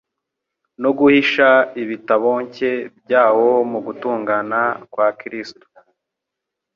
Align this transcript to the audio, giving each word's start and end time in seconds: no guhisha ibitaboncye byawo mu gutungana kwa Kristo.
no 0.81 0.89
guhisha 0.97 1.47
ibitaboncye 1.81 2.69
byawo 2.99 3.51
mu 3.71 3.79
gutungana 3.85 4.59
kwa 4.91 5.07
Kristo. 5.19 5.65